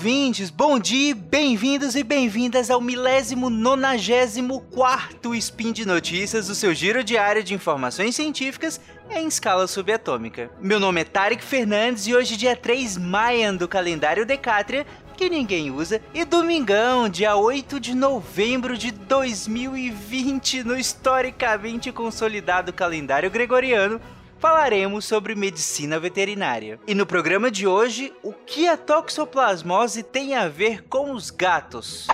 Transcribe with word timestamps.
ouvintes, 0.00 0.48
bom 0.48 0.78
dia, 0.78 1.14
bem-vindos 1.14 1.94
e 1.94 2.02
bem-vindas 2.02 2.70
ao 2.70 2.80
milésimo 2.80 3.50
nonagésimo 3.50 4.62
quarto 4.70 5.34
Spin 5.34 5.72
de 5.72 5.86
Notícias, 5.86 6.48
o 6.48 6.54
seu 6.54 6.72
giro 6.72 7.04
diário 7.04 7.44
de 7.44 7.52
informações 7.52 8.16
científicas 8.16 8.80
em 9.10 9.28
escala 9.28 9.66
subatômica. 9.66 10.50
Meu 10.58 10.80
nome 10.80 11.02
é 11.02 11.04
Tarek 11.04 11.44
Fernandes 11.44 12.06
e 12.06 12.14
hoje 12.14 12.38
dia 12.38 12.56
3 12.56 12.96
Mayan 12.96 13.54
do 13.56 13.68
calendário 13.68 14.24
Decátria, 14.24 14.86
que 15.18 15.28
ninguém 15.28 15.70
usa, 15.70 16.00
e 16.14 16.24
domingão, 16.24 17.06
dia 17.06 17.36
8 17.36 17.78
de 17.78 17.94
novembro 17.94 18.78
de 18.78 18.92
2020, 18.92 20.64
no 20.64 20.78
historicamente 20.78 21.92
consolidado 21.92 22.72
calendário 22.72 23.30
gregoriano, 23.30 24.00
falaremos 24.40 25.04
sobre 25.04 25.34
medicina 25.34 26.00
veterinária. 26.00 26.80
E 26.86 26.94
no 26.94 27.04
programa 27.04 27.50
de 27.50 27.66
hoje, 27.66 28.12
o 28.22 28.32
que 28.32 28.66
a 28.66 28.76
toxoplasmose 28.76 30.02
tem 30.02 30.34
a 30.34 30.48
ver 30.48 30.84
com 30.84 31.12
os 31.12 31.30
gatos? 31.30 32.06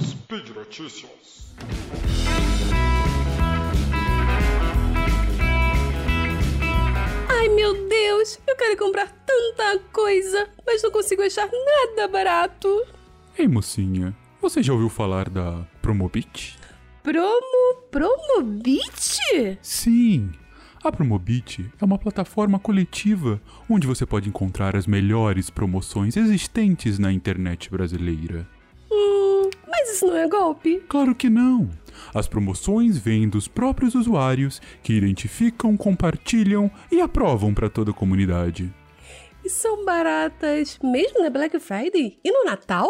Speed 0.00 0.50
Notícias. 0.50 1.10
Ai 7.28 7.48
meu 7.48 7.88
Deus, 7.88 8.38
eu 8.46 8.56
quero 8.56 8.76
comprar 8.76 9.10
tanta 9.26 9.80
coisa, 9.92 10.48
mas 10.64 10.80
não 10.82 10.92
consigo 10.92 11.22
achar 11.22 11.48
nada 11.50 12.06
barato. 12.06 12.86
Ei, 13.36 13.48
mocinha, 13.48 14.16
você 14.40 14.62
já 14.62 14.72
ouviu 14.72 14.88
falar 14.88 15.28
da 15.28 15.66
Promobit? 15.82 16.56
Promo. 17.02 17.80
Promobit? 17.90 19.58
Sim, 19.60 20.30
a 20.82 20.90
Promobit 20.90 21.70
é 21.80 21.84
uma 21.84 21.98
plataforma 21.98 22.58
coletiva 22.58 23.40
onde 23.68 23.86
você 23.86 24.06
pode 24.06 24.28
encontrar 24.28 24.74
as 24.74 24.86
melhores 24.86 25.50
promoções 25.50 26.16
existentes 26.16 26.98
na 26.98 27.12
internet 27.12 27.70
brasileira. 27.70 28.48
Hum, 28.90 29.50
mas 29.68 29.90
isso 29.90 30.06
não 30.06 30.16
é 30.16 30.26
golpe? 30.26 30.82
Claro 30.88 31.14
que 31.14 31.28
não! 31.28 31.68
As 32.14 32.26
promoções 32.26 32.96
vêm 32.96 33.28
dos 33.28 33.46
próprios 33.46 33.94
usuários 33.94 34.60
que 34.82 34.94
identificam, 34.94 35.76
compartilham 35.76 36.70
e 36.90 37.00
aprovam 37.00 37.52
para 37.52 37.68
toda 37.68 37.90
a 37.90 37.94
comunidade. 37.94 38.72
E 39.44 39.50
são 39.50 39.84
baratas 39.84 40.78
mesmo 40.82 41.22
na 41.22 41.30
Black 41.30 41.58
Friday? 41.58 42.18
E 42.24 42.30
no 42.32 42.44
Natal? 42.44 42.88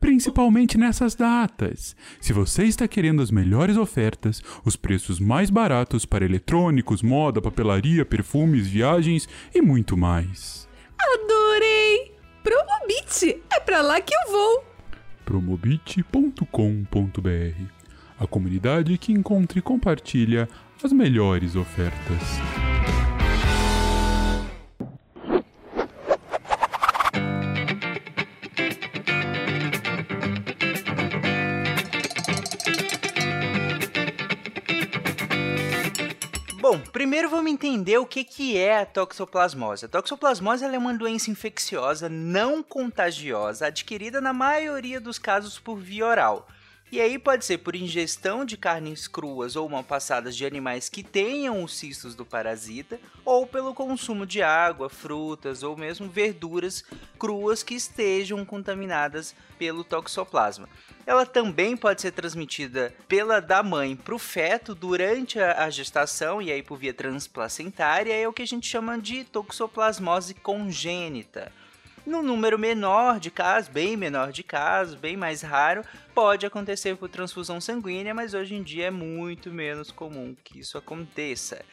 Principalmente 0.00 0.78
nessas 0.78 1.14
datas. 1.14 1.96
Se 2.20 2.32
você 2.32 2.64
está 2.64 2.86
querendo 2.86 3.22
as 3.22 3.30
melhores 3.30 3.76
ofertas, 3.76 4.42
os 4.64 4.76
preços 4.76 5.18
mais 5.18 5.50
baratos 5.50 6.04
para 6.04 6.24
eletrônicos, 6.24 7.02
moda, 7.02 7.40
papelaria, 7.40 8.04
perfumes, 8.04 8.66
viagens 8.66 9.28
e 9.54 9.60
muito 9.60 9.96
mais. 9.96 10.68
Adorei! 10.98 12.14
Promobit! 12.42 13.42
É 13.50 13.60
para 13.60 13.82
lá 13.82 14.00
que 14.00 14.14
eu 14.14 14.32
vou! 14.32 14.64
promobit.com.br 15.24 16.40
A 18.18 18.26
comunidade 18.26 18.96
que 18.96 19.12
encontra 19.12 19.58
e 19.58 19.62
compartilha 19.62 20.48
as 20.82 20.92
melhores 20.92 21.56
ofertas. 21.56 22.65
Entender 37.56 37.96
o 37.96 38.04
que, 38.04 38.22
que 38.22 38.58
é 38.58 38.80
a 38.80 38.86
toxoplasmose. 38.86 39.86
A 39.86 39.88
toxoplasmose 39.88 40.62
é 40.62 40.78
uma 40.78 40.92
doença 40.92 41.30
infecciosa 41.30 42.06
não 42.06 42.62
contagiosa 42.62 43.68
adquirida 43.68 44.20
na 44.20 44.34
maioria 44.34 45.00
dos 45.00 45.18
casos 45.18 45.58
por 45.58 45.76
via 45.76 46.06
oral. 46.06 46.46
E 46.90 47.00
aí 47.00 47.18
pode 47.18 47.44
ser 47.44 47.58
por 47.58 47.74
ingestão 47.74 48.44
de 48.44 48.56
carnes 48.56 49.08
cruas 49.08 49.56
ou 49.56 49.68
mal 49.68 49.82
passadas 49.82 50.36
de 50.36 50.46
animais 50.46 50.88
que 50.88 51.02
tenham 51.02 51.64
os 51.64 51.76
cistos 51.76 52.14
do 52.14 52.24
parasita, 52.24 53.00
ou 53.24 53.44
pelo 53.44 53.74
consumo 53.74 54.24
de 54.24 54.40
água, 54.40 54.88
frutas 54.88 55.64
ou 55.64 55.76
mesmo 55.76 56.08
verduras 56.08 56.84
cruas 57.18 57.64
que 57.64 57.74
estejam 57.74 58.44
contaminadas 58.44 59.34
pelo 59.58 59.82
toxoplasma. 59.82 60.68
Ela 61.04 61.26
também 61.26 61.76
pode 61.76 62.02
ser 62.02 62.12
transmitida 62.12 62.94
pela 63.08 63.40
da 63.40 63.64
mãe 63.64 63.96
para 63.96 64.14
o 64.14 64.18
feto 64.18 64.72
durante 64.72 65.40
a 65.40 65.68
gestação 65.68 66.40
e 66.40 66.52
aí 66.52 66.62
por 66.62 66.78
via 66.78 66.94
transplacentária, 66.94 68.14
é 68.14 68.28
o 68.28 68.32
que 68.32 68.42
a 68.42 68.46
gente 68.46 68.68
chama 68.68 68.96
de 68.96 69.24
toxoplasmose 69.24 70.34
congênita. 70.34 71.52
No 72.06 72.22
número 72.22 72.56
menor 72.56 73.18
de 73.18 73.32
casos, 73.32 73.68
bem 73.68 73.96
menor 73.96 74.30
de 74.30 74.44
casos, 74.44 74.94
bem 74.94 75.16
mais 75.16 75.42
raro, 75.42 75.82
pode 76.14 76.46
acontecer 76.46 76.96
por 76.96 77.08
transfusão 77.08 77.60
sanguínea, 77.60 78.14
mas 78.14 78.32
hoje 78.32 78.54
em 78.54 78.62
dia 78.62 78.86
é 78.86 78.90
muito 78.92 79.50
menos 79.50 79.90
comum 79.90 80.36
que 80.44 80.60
isso 80.60 80.78
aconteça. 80.78 81.64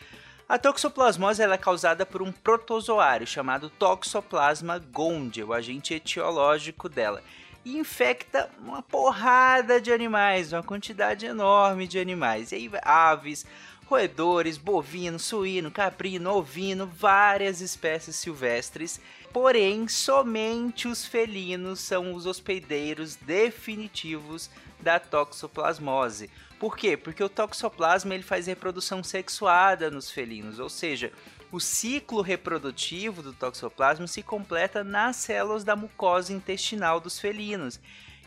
A 0.50 0.58
toxoplasmose 0.58 1.44
é 1.44 1.58
causada 1.58 2.04
por 2.04 2.24
um 2.24 2.32
protozoário 2.32 3.28
chamado 3.28 3.70
Toxoplasma 3.70 4.80
gondii, 4.80 5.44
o 5.44 5.54
agente 5.54 5.94
etiológico 5.94 6.90
dela, 6.90 7.22
e 7.64 7.78
infecta 7.78 8.50
uma 8.60 8.82
porrada 8.82 9.80
de 9.80 9.94
animais, 9.94 10.52
uma 10.52 10.64
quantidade 10.64 11.28
enorme 11.28 11.88
de 11.88 12.00
animais, 12.00 12.52
e 12.52 12.56
aí 12.56 12.72
aves, 12.82 13.46
roedores, 13.86 14.58
bovino, 14.58 15.20
suíno, 15.20 15.72
caprino, 15.72 16.32
ovino, 16.32 16.88
várias 16.88 17.62
espécies 17.62 18.16
silvestres 18.16 19.00
Porém, 19.34 19.88
somente 19.88 20.88
os 20.88 21.08
felinos 21.08 21.80
são 21.80 22.14
os 22.14 22.28
hospedeiros 22.28 23.16
definitivos 23.16 24.48
da 24.80 25.00
toxoplasmose. 25.00 26.30
Por 26.60 26.78
quê? 26.78 26.96
Porque 26.96 27.24
o 27.24 27.28
toxoplasma 27.28 28.14
ele 28.14 28.22
faz 28.22 28.46
reprodução 28.46 29.04
sexuada 29.04 29.90
nos 29.90 30.12
felinos, 30.12 30.60
ou 30.60 30.70
seja, 30.70 31.12
o 31.52 31.60
ciclo 31.60 32.22
reprodutivo 32.22 33.24
do 33.24 33.34
toxoplasma 33.34 34.06
se 34.06 34.22
completa 34.22 34.84
nas 34.84 35.16
células 35.16 35.64
da 35.64 35.76
mucosa 35.76 36.32
intestinal 36.32 37.00
dos 37.00 37.20
felinos. 37.20 37.80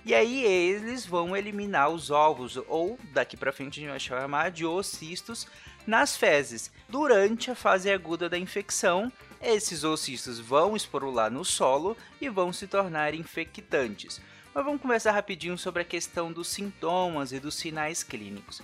E 0.06 0.14
aí 0.14 0.44
eles 0.44 1.04
vão 1.04 1.36
eliminar 1.36 1.90
os 1.90 2.10
ovos, 2.10 2.56
ou 2.68 2.98
daqui 3.12 3.36
para 3.36 3.52
frente 3.52 3.80
a 3.80 3.82
gente 3.82 3.90
vai 3.90 4.00
chamar 4.00 4.50
de 4.50 4.64
ocistos, 4.64 5.46
nas 5.84 6.16
fezes, 6.16 6.72
durante 6.88 7.50
a 7.50 7.54
fase 7.54 7.90
aguda 7.90 8.28
da 8.28 8.38
infecção 8.38 9.12
esses 9.40 9.84
ocistos 9.84 10.38
vão 10.38 10.74
esporular 10.74 11.30
no 11.30 11.44
solo 11.44 11.96
e 12.20 12.28
vão 12.28 12.52
se 12.52 12.66
tornar 12.66 13.14
infectantes. 13.14 14.20
Mas 14.54 14.64
vamos 14.64 14.80
conversar 14.80 15.12
rapidinho 15.12 15.58
sobre 15.58 15.82
a 15.82 15.84
questão 15.84 16.32
dos 16.32 16.48
sintomas 16.48 17.32
e 17.32 17.38
dos 17.38 17.54
sinais 17.54 18.02
clínicos. 18.02 18.62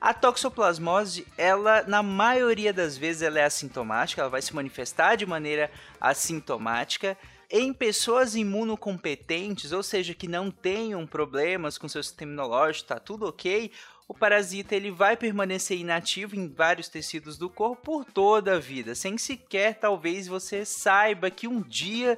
A 0.00 0.14
toxoplasmose, 0.14 1.26
ela 1.36 1.82
na 1.84 2.02
maioria 2.02 2.72
das 2.72 2.96
vezes 2.96 3.22
ela 3.22 3.38
é 3.38 3.44
assintomática, 3.44 4.22
ela 4.22 4.30
vai 4.30 4.42
se 4.42 4.54
manifestar 4.54 5.16
de 5.16 5.26
maneira 5.26 5.70
assintomática 6.00 7.16
em 7.50 7.72
pessoas 7.72 8.36
imunocompetentes, 8.36 9.72
ou 9.72 9.82
seja, 9.82 10.14
que 10.14 10.28
não 10.28 10.50
tenham 10.50 11.06
problemas 11.06 11.76
com 11.76 11.88
seu 11.88 12.02
sistema 12.02 12.32
imunológico, 12.32 12.88
tá 12.88 13.00
tudo 13.00 13.26
ok, 13.26 13.72
o 14.06 14.14
parasita 14.14 14.74
ele 14.74 14.90
vai 14.90 15.16
permanecer 15.16 15.78
inativo 15.78 16.36
em 16.36 16.48
vários 16.48 16.88
tecidos 16.88 17.36
do 17.36 17.50
corpo 17.50 17.82
por 17.82 18.04
toda 18.04 18.54
a 18.54 18.58
vida, 18.58 18.94
sem 18.94 19.18
sequer 19.18 19.78
talvez 19.78 20.26
você 20.26 20.64
saiba 20.64 21.30
que 21.30 21.48
um 21.48 21.60
dia 21.60 22.16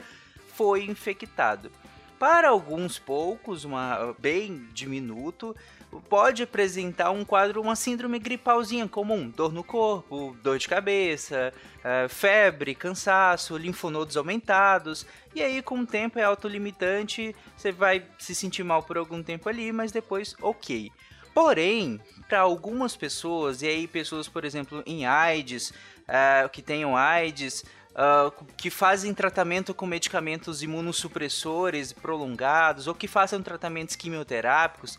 foi 0.55 0.85
infectado. 0.85 1.71
Para 2.23 2.51
alguns 2.51 3.01
poucos, 3.01 3.65
uma 3.65 4.15
bem 4.17 4.69
diminuto, 4.73 5.57
pode 6.09 6.45
apresentar 6.45 7.11
um 7.11 7.25
quadro, 7.25 7.61
uma 7.61 7.75
síndrome 7.75 8.21
gripalzinha 8.21 8.87
comum, 8.87 9.29
dor 9.29 9.53
no 9.53 9.65
corpo, 9.65 10.37
dor 10.41 10.57
de 10.57 10.69
cabeça, 10.69 11.53
eh, 11.83 12.07
febre, 12.09 12.77
cansaço, 12.77 13.57
linfonodos 13.57 14.17
aumentados, 14.17 15.05
e 15.35 15.43
aí 15.43 15.61
com 15.61 15.81
o 15.81 15.85
tempo 15.85 16.17
é 16.17 16.23
autolimitante, 16.23 17.35
você 17.57 17.73
vai 17.73 18.07
se 18.21 18.37
sentir 18.37 18.63
mal 18.63 18.85
por 18.85 18.97
algum 18.97 19.21
tempo 19.21 19.49
ali, 19.49 19.73
mas 19.73 19.91
depois 19.91 20.37
ok. 20.41 20.93
Porém, 21.35 21.99
para 22.29 22.39
algumas 22.39 22.95
pessoas, 22.95 23.63
e 23.63 23.67
aí 23.67 23.89
pessoas, 23.89 24.29
por 24.29 24.45
exemplo, 24.45 24.81
em 24.87 25.07
AIDS, 25.07 25.71
uh, 26.03 26.49
que 26.51 26.63
tenham 26.63 26.97
AIDS, 26.97 27.65
uh, 27.93 28.45
que 28.57 28.71
fazem 28.71 29.15
tratamento 29.15 29.75
com 29.75 29.87
medicamentos 29.87 30.63
imunossupressores 30.63 31.93
prolongados, 31.93 32.87
ou 32.87 32.95
que 32.95 33.09
façam 33.09 33.43
tratamentos 33.43 33.97
quimioterápicos, 33.97 34.99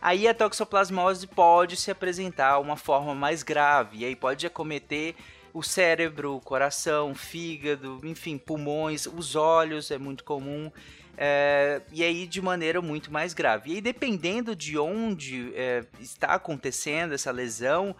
aí 0.00 0.28
a 0.28 0.34
toxoplasmose 0.34 1.26
pode 1.26 1.76
se 1.76 1.90
apresentar 1.90 2.58
uma 2.58 2.76
forma 2.76 3.14
mais 3.14 3.42
grave, 3.42 3.98
e 3.98 4.04
aí 4.04 4.16
pode 4.16 4.46
acometer 4.46 5.14
o 5.54 5.62
cérebro, 5.62 6.34
o 6.34 6.40
coração, 6.40 7.12
o 7.12 7.14
fígado, 7.14 8.00
enfim, 8.02 8.36
pulmões, 8.36 9.06
os 9.06 9.36
olhos 9.36 9.92
é 9.92 9.96
muito 9.96 10.24
comum. 10.24 10.70
é, 11.16 11.80
e 11.92 12.02
aí 12.02 12.26
de 12.26 12.42
maneira 12.42 12.82
muito 12.82 13.12
mais 13.12 13.32
grave. 13.32 13.70
E 13.70 13.74
aí, 13.76 13.80
dependendo 13.80 14.56
de 14.56 14.76
onde 14.76 15.52
é, 15.54 15.84
está 16.00 16.34
acontecendo 16.34 17.14
essa 17.14 17.30
lesão, 17.30 17.94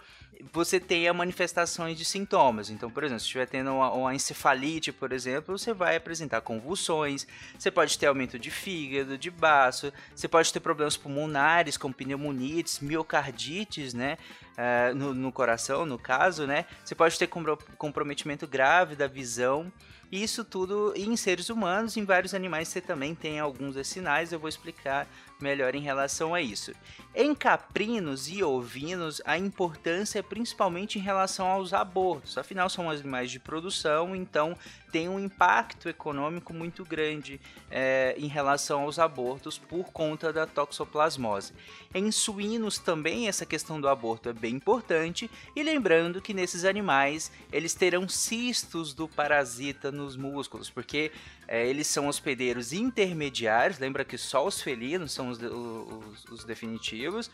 você 0.53 0.81
tenha 0.81 1.13
manifestações 1.13 1.97
de 1.97 2.05
sintomas. 2.05 2.71
Então, 2.71 2.91
por 2.91 3.05
exemplo, 3.05 3.21
se 3.21 3.27
estiver 3.27 3.47
tendo 3.47 3.73
uma, 3.73 3.93
uma, 3.93 4.15
encefalite, 4.15 4.93
por 4.93 5.13
exemplo, 5.13 5.57
você 5.57 5.73
vai 5.73 5.97
apresentar 5.97 6.41
convulsões, 6.41 7.27
você 7.59 7.71
pode 7.71 7.99
ter 7.99 8.07
aumento 8.07 8.39
de 8.39 8.51
fígado, 8.51 9.17
de 9.17 9.31
baço, 9.31 9.93
você 10.15 10.27
pode 10.27 10.53
ter 10.53 10.61
problemas 10.61 10.97
pulmonares, 10.97 11.77
como 11.77 11.95
pneumonites, 11.95 12.81
miocardites, 12.81 13.95
né? 13.95 14.19
Uh, 14.55 14.95
no, 14.95 15.13
no, 15.13 15.33
coração, 15.33 15.85
no 15.85 15.99
caso, 15.99 16.47
né? 16.47 16.65
Você 16.85 16.95
pode 16.95 17.19
ter 17.19 17.29
comprometimento 17.77 18.47
grave 18.47 18.95
da 18.95 19.09
visão. 19.09 19.73
Isso 20.11 20.45
tudo 20.45 20.93
em 20.97 21.17
seres 21.17 21.49
humanos, 21.49 21.97
em 21.97 22.05
vários 22.05 22.35
animais 22.35 22.69
você 22.69 22.81
também 22.81 23.15
tem 23.15 23.41
alguns 23.41 23.75
desses 23.75 23.93
sinais, 23.93 24.33
eu 24.33 24.39
vou 24.39 24.49
explicar 24.49 25.09
melhor 25.41 25.75
em 25.75 25.81
relação 25.81 26.35
a 26.35 26.41
isso. 26.41 26.73
Em 27.15 27.35
caprinos 27.35 28.29
e 28.29 28.43
ovinos, 28.43 29.21
a 29.25 29.37
importância 29.37 30.19
é 30.19 30.23
principalmente 30.23 30.99
em 30.99 31.03
relação 31.03 31.47
aos 31.47 31.73
abortos, 31.73 32.39
afinal 32.39 32.71
são 32.71 32.91
animais 32.91 33.31
de 33.31 33.39
produção, 33.39 34.15
então 34.15 34.57
tem 34.91 35.09
um 35.09 35.19
impacto 35.19 35.89
econômico 35.89 36.55
muito 36.55 36.85
grande 36.85 37.41
é, 37.71 38.15
em 38.17 38.29
relação 38.29 38.83
aos 38.83 38.99
abortos 38.99 39.59
por 39.59 39.87
conta 39.87 40.33
da 40.33 40.47
toxoplasmose. 40.47 41.53
Em 41.93 42.11
suínos 42.13 42.79
também 42.79 43.27
essa 43.27 43.45
questão 43.45 43.81
do 43.81 43.89
aborto 43.89 44.29
é 44.29 44.33
bem 44.33 44.55
importante, 44.55 45.31
e 45.55 45.63
lembrando 45.63 46.23
que 46.23 46.33
nesses 46.33 46.65
animais 46.65 47.31
eles 47.53 47.75
terão 47.75 48.09
cistos 48.09 48.95
do 48.95 49.09
parasita 49.09 49.91
nos 49.95 50.17
músculos, 50.17 50.69
porque 50.69 51.11
é, 51.49 51.67
eles 51.67 51.87
são 51.87 52.09
hospedeiros 52.09 52.73
intermediários, 52.73 53.79
lembra 53.79 54.05
que 54.05 54.19
só 54.19 54.47
os 54.47 54.61
felinos 54.61 55.13
são 55.13 55.29
os, 55.29 55.39
os, 55.41 56.25
os 56.31 56.45
definitivos. 56.45 57.31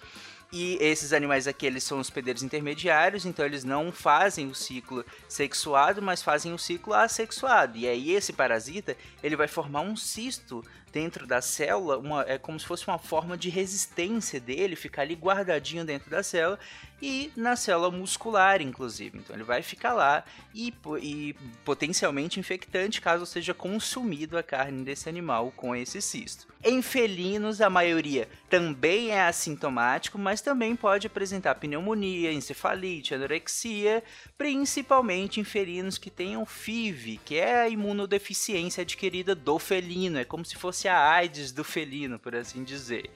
E 0.52 0.76
esses 0.80 1.12
animais 1.12 1.46
aqui, 1.46 1.64
eles 1.64 1.84
são 1.84 2.00
hospedeiros 2.00 2.42
intermediários, 2.42 3.24
então 3.24 3.44
eles 3.44 3.62
não 3.62 3.92
fazem 3.92 4.48
o 4.48 4.54
ciclo 4.54 5.04
sexuado, 5.28 6.02
mas 6.02 6.24
fazem 6.24 6.52
o 6.52 6.58
ciclo 6.58 6.92
assexuado. 6.92 7.78
E 7.78 7.86
aí 7.86 8.10
esse 8.10 8.32
parasita, 8.32 8.96
ele 9.22 9.36
vai 9.36 9.46
formar 9.46 9.82
um 9.82 9.94
cisto 9.94 10.64
dentro 10.92 11.26
da 11.26 11.40
célula, 11.40 11.98
uma, 11.98 12.22
é 12.22 12.38
como 12.38 12.58
se 12.58 12.66
fosse 12.66 12.86
uma 12.86 12.98
forma 12.98 13.36
de 13.36 13.48
resistência 13.48 14.40
dele, 14.40 14.76
ficar 14.76 15.02
ali 15.02 15.14
guardadinho 15.14 15.84
dentro 15.84 16.10
da 16.10 16.22
célula 16.22 16.58
e 17.00 17.32
na 17.36 17.56
célula 17.56 17.90
muscular, 17.90 18.60
inclusive. 18.60 19.18
Então 19.18 19.34
ele 19.34 19.44
vai 19.44 19.62
ficar 19.62 19.92
lá 19.92 20.24
e, 20.54 20.74
e 21.00 21.34
potencialmente 21.64 22.40
infectante 22.40 23.00
caso 23.00 23.24
seja 23.24 23.54
consumido 23.54 24.36
a 24.36 24.42
carne 24.42 24.84
desse 24.84 25.08
animal 25.08 25.52
com 25.56 25.74
esse 25.74 26.02
cisto. 26.02 26.49
Em 26.62 26.82
felinos, 26.82 27.62
a 27.62 27.70
maioria 27.70 28.28
também 28.50 29.10
é 29.10 29.22
assintomático, 29.22 30.18
mas 30.18 30.42
também 30.42 30.76
pode 30.76 31.06
apresentar 31.06 31.54
pneumonia, 31.54 32.30
encefalite, 32.30 33.14
anorexia, 33.14 34.04
principalmente 34.36 35.40
em 35.40 35.44
felinos 35.44 35.96
que 35.96 36.10
tenham 36.10 36.44
FIV, 36.44 37.18
que 37.24 37.36
é 37.36 37.62
a 37.62 37.68
imunodeficiência 37.70 38.82
adquirida 38.82 39.34
do 39.34 39.58
felino, 39.58 40.18
é 40.18 40.24
como 40.24 40.44
se 40.44 40.54
fosse 40.54 40.86
a 40.86 41.00
AIDS 41.10 41.50
do 41.50 41.64
felino, 41.64 42.18
por 42.18 42.36
assim 42.36 42.62
dizer. 42.62 43.10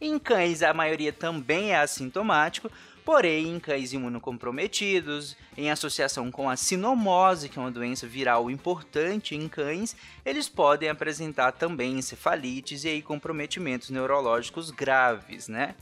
Em 0.00 0.18
cães, 0.18 0.60
a 0.60 0.74
maioria 0.74 1.12
também 1.12 1.70
é 1.70 1.76
assintomático, 1.76 2.68
Porém, 3.04 3.54
em 3.54 3.60
cães 3.60 3.92
imunocomprometidos, 3.92 5.36
em 5.56 5.70
associação 5.70 6.30
com 6.30 6.48
a 6.48 6.56
sinomose, 6.56 7.50
que 7.50 7.58
é 7.58 7.62
uma 7.62 7.70
doença 7.70 8.06
viral 8.06 8.50
importante 8.50 9.34
em 9.34 9.46
cães, 9.46 9.94
eles 10.24 10.48
podem 10.48 10.88
apresentar 10.88 11.52
também 11.52 11.98
encefalites 11.98 12.84
e 12.84 12.88
aí 12.88 13.02
comprometimentos 13.02 13.90
neurológicos 13.90 14.70
graves, 14.70 15.48
né? 15.48 15.74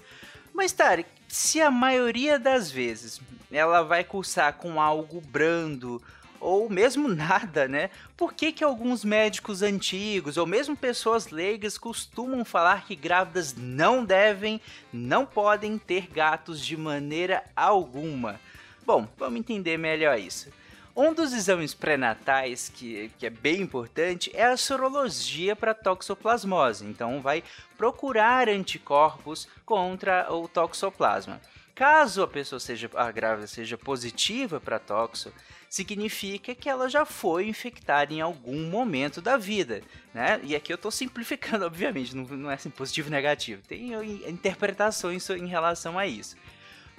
Mas, 0.52 0.72
Tarek, 0.72 1.08
se 1.28 1.60
a 1.60 1.70
maioria 1.70 2.38
das 2.38 2.70
vezes 2.70 3.20
ela 3.50 3.82
vai 3.82 4.02
cursar 4.02 4.54
com 4.54 4.80
algo 4.80 5.20
brando 5.20 6.02
ou 6.42 6.68
mesmo 6.68 7.08
nada, 7.14 7.68
né? 7.68 7.88
Por 8.16 8.34
que, 8.34 8.52
que 8.52 8.64
alguns 8.64 9.04
médicos 9.04 9.62
antigos 9.62 10.36
ou 10.36 10.46
mesmo 10.46 10.76
pessoas 10.76 11.28
leigas 11.28 11.78
costumam 11.78 12.44
falar 12.44 12.84
que 12.84 12.96
grávidas 12.96 13.54
não 13.56 14.04
devem, 14.04 14.60
não 14.92 15.24
podem 15.24 15.78
ter 15.78 16.08
gatos 16.08 16.64
de 16.64 16.76
maneira 16.76 17.44
alguma? 17.54 18.40
Bom, 18.84 19.08
vamos 19.16 19.38
entender 19.38 19.78
melhor 19.78 20.18
isso. 20.18 20.50
Um 20.94 21.14
dos 21.14 21.32
exames 21.32 21.72
pré-natais 21.72 22.68
que, 22.68 23.10
que 23.18 23.24
é 23.24 23.30
bem 23.30 23.62
importante 23.62 24.30
é 24.34 24.44
a 24.44 24.58
sorologia 24.58 25.56
para 25.56 25.72
toxoplasmose. 25.72 26.84
Então, 26.84 27.18
vai 27.22 27.42
procurar 27.78 28.46
anticorpos 28.46 29.48
contra 29.64 30.30
o 30.30 30.46
toxoplasma. 30.46 31.40
Caso 31.74 32.22
a 32.22 32.28
pessoa 32.28 32.60
seja 32.60 32.90
a 32.94 33.10
grávida 33.10 33.46
seja 33.46 33.78
positiva 33.78 34.60
para 34.60 34.78
toxo, 34.78 35.32
significa 35.70 36.54
que 36.54 36.68
ela 36.68 36.88
já 36.88 37.06
foi 37.06 37.48
infectada 37.48 38.12
em 38.12 38.20
algum 38.20 38.68
momento 38.68 39.22
da 39.22 39.38
vida, 39.38 39.80
né? 40.12 40.38
E 40.44 40.54
aqui 40.54 40.70
eu 40.70 40.76
estou 40.76 40.90
simplificando, 40.90 41.64
obviamente, 41.66 42.14
não, 42.14 42.24
não 42.24 42.50
é 42.50 42.54
assim, 42.54 42.68
positivo 42.68 43.08
negativo. 43.08 43.62
Tem 43.66 43.92
interpretações 44.28 45.28
em 45.30 45.46
relação 45.46 45.98
a 45.98 46.06
isso. 46.06 46.36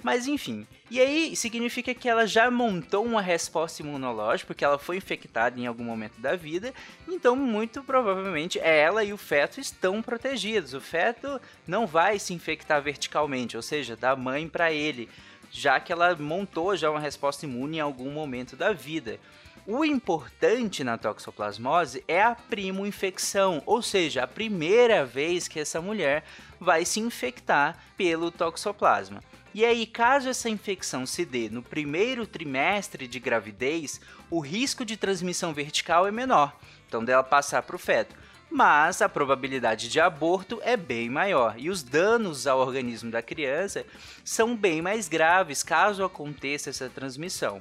Mas 0.04 0.26
enfim, 0.26 0.66
e 0.90 1.00
aí 1.00 1.34
significa 1.34 1.94
que 1.94 2.10
ela 2.10 2.26
já 2.26 2.50
montou 2.50 3.06
uma 3.06 3.22
resposta 3.22 3.80
imunológica, 3.80 4.48
porque 4.48 4.62
ela 4.62 4.78
foi 4.78 4.98
infectada 4.98 5.58
em 5.58 5.66
algum 5.66 5.82
momento 5.82 6.20
da 6.20 6.36
vida, 6.36 6.74
então 7.08 7.34
muito 7.34 7.82
provavelmente 7.82 8.58
ela 8.58 9.02
e 9.02 9.14
o 9.14 9.16
feto 9.16 9.58
estão 9.58 10.02
protegidos. 10.02 10.74
O 10.74 10.80
feto 10.80 11.40
não 11.66 11.86
vai 11.86 12.18
se 12.18 12.34
infectar 12.34 12.82
verticalmente, 12.82 13.56
ou 13.56 13.62
seja, 13.62 13.96
da 13.96 14.14
mãe 14.14 14.46
para 14.46 14.70
ele, 14.70 15.08
já 15.50 15.80
que 15.80 15.90
ela 15.90 16.14
montou 16.14 16.76
já 16.76 16.90
uma 16.90 17.00
resposta 17.00 17.46
imune 17.46 17.78
em 17.78 17.80
algum 17.80 18.10
momento 18.10 18.56
da 18.56 18.74
vida. 18.74 19.18
O 19.66 19.86
importante 19.86 20.84
na 20.84 20.98
toxoplasmose 20.98 22.04
é 22.06 22.22
a 22.22 22.34
primo 22.34 22.86
infecção, 22.86 23.62
ou 23.64 23.80
seja, 23.80 24.24
a 24.24 24.28
primeira 24.28 25.06
vez 25.06 25.48
que 25.48 25.60
essa 25.60 25.80
mulher 25.80 26.24
vai 26.60 26.84
se 26.84 27.00
infectar 27.00 27.78
pelo 27.96 28.30
toxoplasma. 28.30 29.22
E 29.54 29.64
aí, 29.64 29.86
caso 29.86 30.28
essa 30.28 30.50
infecção 30.50 31.06
se 31.06 31.24
dê 31.24 31.48
no 31.48 31.62
primeiro 31.62 32.26
trimestre 32.26 33.06
de 33.06 33.20
gravidez, 33.20 34.00
o 34.28 34.40
risco 34.40 34.84
de 34.84 34.96
transmissão 34.96 35.54
vertical 35.54 36.08
é 36.08 36.10
menor, 36.10 36.58
então 36.88 37.04
dela 37.04 37.22
passar 37.22 37.62
para 37.62 37.76
o 37.76 37.78
feto. 37.78 38.16
Mas 38.50 39.00
a 39.00 39.08
probabilidade 39.08 39.88
de 39.88 40.00
aborto 40.00 40.60
é 40.64 40.76
bem 40.76 41.08
maior 41.08 41.54
e 41.56 41.70
os 41.70 41.84
danos 41.84 42.48
ao 42.48 42.58
organismo 42.58 43.12
da 43.12 43.22
criança 43.22 43.86
são 44.24 44.56
bem 44.56 44.82
mais 44.82 45.06
graves 45.08 45.62
caso 45.62 46.04
aconteça 46.04 46.70
essa 46.70 46.90
transmissão. 46.90 47.60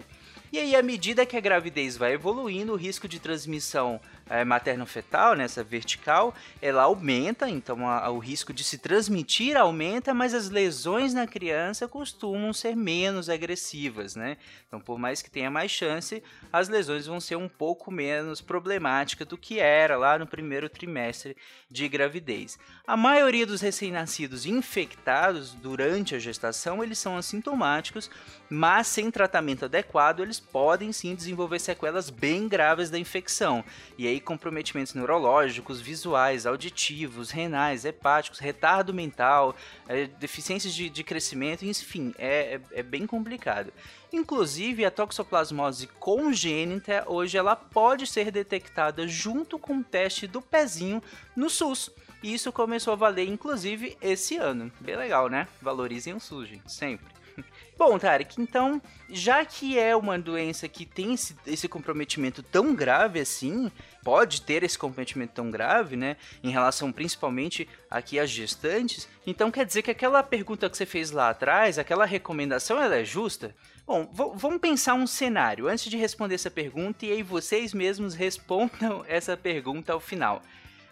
E 0.52 0.58
aí, 0.58 0.76
à 0.76 0.82
medida 0.82 1.26
que 1.28 1.38
a 1.38 1.42
gravidez 1.42 1.96
vai 1.96 2.14
evoluindo, 2.14 2.74
o 2.74 2.76
risco 2.76 3.08
de 3.08 3.20
transmissão 3.20 4.02
é, 4.30 4.44
materno-fetal, 4.44 5.36
nessa 5.36 5.64
vertical, 5.64 6.34
ela 6.62 6.84
aumenta, 6.84 7.50
então 7.50 7.88
a, 7.88 8.06
a, 8.06 8.10
o 8.10 8.20
risco 8.20 8.54
de 8.54 8.64
se 8.64 8.78
transmitir 8.78 9.58
aumenta, 9.58 10.14
mas 10.14 10.34
as 10.34 10.50
lesões 10.50 11.14
na 11.14 11.28
criança 11.28 11.88
costumam 11.88 12.54
ser 12.54 12.76
menos 12.76 13.30
agressivas, 13.30 14.16
né? 14.16 14.38
Então, 14.68 14.80
por 14.80 14.98
mais 14.98 15.22
que 15.22 15.30
tenha 15.30 15.52
mais 15.52 15.72
chance, 15.72 16.24
as 16.52 16.70
lesões 16.70 17.06
vão 17.06 17.20
ser 17.20 17.36
um 17.36 17.50
pouco 17.50 17.92
menos 17.92 18.42
problemáticas 18.42 19.28
do 19.28 19.38
que 19.38 19.60
era 19.60 19.98
lá 19.98 20.18
no 20.18 20.26
primeiro 20.26 20.70
trimestre 20.70 21.38
de 21.70 21.88
gravidez. 21.88 22.58
A 22.88 22.98
maioria 22.98 23.46
dos 23.46 23.62
recém-nascidos 23.62 24.46
infectados 24.46 25.54
durante 25.54 26.16
a 26.16 26.20
gestação, 26.20 26.84
eles 26.84 26.98
são 26.98 27.18
assintomáticos, 27.18 28.10
mas 28.50 28.88
sem 28.88 29.12
tratamento 29.12 29.66
adequado, 29.66 30.22
eles 30.22 30.40
podem 30.40 30.92
sim 30.92 31.16
desenvolver 31.16 31.60
sequelas 31.60 32.10
bem 32.10 32.48
graves 32.48 32.90
da 32.90 33.00
infecção. 33.00 33.64
E 33.98 34.08
aí 34.08 34.20
comprometimentos 34.24 34.94
neurológicos, 34.94 35.80
visuais, 35.80 36.46
auditivos, 36.46 37.30
renais, 37.30 37.86
hepáticos, 37.86 38.40
retardo 38.40 38.94
mental, 38.94 39.56
é, 39.88 40.08
deficiências 40.08 40.74
de, 40.74 40.90
de, 40.90 41.04
crescimento, 41.04 41.66
enfim, 41.66 42.14
é, 42.18 42.56
é, 42.56 42.80
é 42.80 42.84
bem 42.84 43.06
complicado. 43.06 43.72
Inclusive, 44.12 44.86
a 44.86 44.92
toxoplasmose 44.92 45.88
congênita 46.00 47.04
hoje 47.08 47.38
ela 47.38 47.56
pode 47.56 48.08
ser 48.08 48.32
detectada 48.32 49.08
junto 49.08 49.60
com 49.60 49.80
o 49.80 49.84
teste 49.84 50.28
do 50.28 50.42
pezinho 50.42 51.02
no 51.36 51.50
SUS. 51.50 51.92
E 52.22 52.34
isso 52.34 52.52
começou 52.52 52.94
a 52.94 52.96
valer, 52.96 53.28
inclusive, 53.28 53.98
esse 54.02 54.38
ano. 54.38 54.72
Bem 54.80 54.96
legal, 54.96 55.28
né? 55.28 55.48
Valorizem 55.62 56.14
o 56.14 56.20
SUS, 56.20 56.48
gente, 56.48 56.72
sempre. 56.72 57.23
Bom, 57.86 58.00
Tarek, 58.00 58.42
então, 58.42 58.82
já 59.10 59.44
que 59.44 59.78
é 59.78 59.94
uma 59.94 60.18
doença 60.18 60.70
que 60.70 60.86
tem 60.86 61.16
esse, 61.16 61.36
esse, 61.46 61.68
comprometimento 61.68 62.42
tão 62.42 62.74
grave 62.74 63.20
assim, 63.20 63.70
pode 64.02 64.42
ter 64.42 64.64
esse 64.64 64.80
comprometimento 64.80 65.34
tão 65.34 65.52
grave, 65.52 65.98
né, 65.98 66.16
em 66.42 66.50
relação 66.50 66.94
principalmente 66.94 67.68
aqui 67.92 68.18
às 68.18 68.30
gestantes, 68.30 69.10
então 69.28 69.52
quer 69.52 69.66
dizer 69.66 69.82
que 69.82 69.92
aquela 69.92 70.24
pergunta 70.24 70.70
que 70.70 70.78
você 70.78 70.86
fez 70.86 71.12
lá 71.12 71.30
atrás, 71.30 71.78
aquela 71.78 72.06
recomendação, 72.06 72.82
ela 72.82 72.96
é 72.96 73.04
justa? 73.04 73.54
Bom, 73.86 74.10
vamos 74.14 74.62
pensar 74.62 74.94
um 74.94 75.06
cenário 75.06 75.68
antes 75.68 75.92
de 75.92 75.98
responder 75.98 76.36
essa 76.36 76.50
pergunta 76.50 77.06
e 77.06 77.12
aí 77.12 77.22
vocês 77.22 77.74
mesmos 77.74 78.16
respondam 78.16 79.04
essa 79.10 79.36
pergunta 79.36 79.92
ao 79.92 80.00
final. 80.00 80.42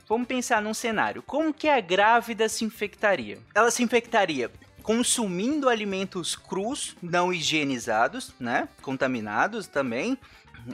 vamos 0.09 0.27
pensar 0.27 0.61
num 0.61 0.73
cenário. 0.73 1.23
Como 1.23 1.53
que 1.53 1.69
a 1.69 1.79
grávida 1.79 2.49
se 2.49 2.65
infectaria? 2.65 3.37
Ela 3.55 3.71
se 3.71 3.81
infectaria 3.81 4.51
consumindo 4.83 5.69
alimentos 5.69 6.35
crus, 6.35 6.95
não 7.01 7.33
higienizados, 7.33 8.33
né? 8.39 8.67
Contaminados 8.81 9.67
também. 9.67 10.17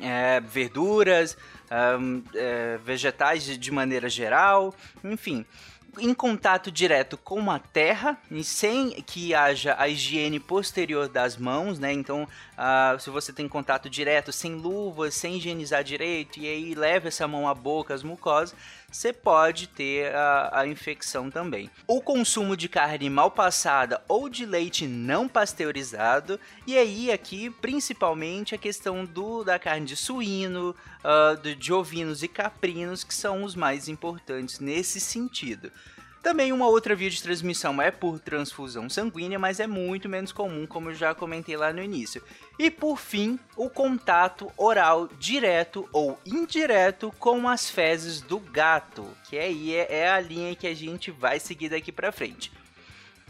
É, 0.02 0.42
verduras, 0.42 1.38
um, 1.98 2.22
é, 2.36 2.78
vegetais 2.84 3.58
de, 3.58 3.72
maneira 3.72 4.10
geral, 4.10 4.76
enfim 5.02 5.46
em 6.00 6.14
contato 6.14 6.72
direto 6.72 7.18
com 7.18 7.50
a 7.50 7.60
terra, 7.60 8.18
sem 8.44 8.92
que 9.02 9.34
haja 9.34 9.76
a 9.78 9.88
higiene 9.88 10.40
posterior 10.40 11.08
das 11.08 11.38
mãos, 11.38 11.80
né? 11.80 11.92
Então, 11.92 12.24
uh, 12.24 13.00
se 13.00 13.10
você 13.10 13.34
tem 13.34 13.48
contato 13.48 13.90
direto, 13.90 14.32
sem 14.32 14.56
luvas, 14.56 15.16
sem 15.16 15.38
higienizar 15.38 15.84
direito, 15.84 16.40
e 16.40 16.48
aí 16.48 16.76
leva 16.76 17.08
essa 17.08 17.28
mão 17.28 17.48
à 17.48 17.54
boca, 17.54 17.94
as 17.94 18.04
mucosas, 18.04 18.56
você 18.90 19.12
pode 19.12 19.68
ter 19.68 20.16
a, 20.16 20.62
a, 20.62 20.68
infecção 20.68 21.30
também. 21.30 21.70
O 21.86 22.02
consumo 22.02 22.56
de 22.56 22.70
carne 22.70 23.10
mal 23.10 23.30
passada 23.30 24.02
ou 24.08 24.30
de 24.30 24.46
leite 24.46 24.88
não 24.88 25.28
pasteurizado, 25.28 26.40
e 26.66 26.78
aí 26.78 27.12
aqui 27.12 27.50
principalmente 27.50 28.56
a 28.56 28.58
questão 28.58 29.04
do, 29.04 29.44
da 29.44 29.60
carne 29.60 29.86
de 29.86 29.98
suíno, 29.98 30.74
uh, 31.04 31.56
de 31.56 31.74
ovinos 31.74 32.24
e 32.24 32.30
caprinos, 32.30 33.04
que 33.04 33.14
são 33.14 33.44
os 33.44 33.56
mais 33.56 33.90
importantes 33.90 34.62
nesse 34.62 35.02
sentido. 35.02 35.70
Também 36.28 36.52
uma 36.52 36.68
outra 36.68 36.94
via 36.94 37.10
de 37.10 37.24
transmissão 37.24 37.82
é 37.82 37.90
por 37.90 38.20
transfusão 38.20 38.90
sanguínea, 38.90 39.40
mas 39.40 39.62
é 39.62 39.66
muito 39.66 40.10
menos 40.10 40.34
comum, 40.34 40.68
como 40.68 40.90
eu 40.90 40.94
já 40.94 41.16
comentei 41.16 41.56
lá 41.56 41.72
no 41.72 41.82
início. 41.82 42.22
E 42.60 42.70
por 42.70 43.00
fim, 43.00 43.40
o 43.56 43.70
contato 43.70 44.52
oral 44.58 45.08
direto 45.18 45.88
ou 45.94 46.20
indireto 46.26 47.14
com 47.18 47.48
as 47.48 47.70
fezes 47.70 48.20
do 48.20 48.42
gato, 48.42 49.08
que 49.24 49.38
aí 49.38 49.74
é, 49.74 50.02
é 50.02 50.10
a 50.10 50.20
linha 50.20 50.54
que 50.54 50.68
a 50.68 50.76
gente 50.76 51.12
vai 51.12 51.40
seguir 51.40 51.70
daqui 51.70 51.94
para 51.94 52.12
frente. 52.12 52.52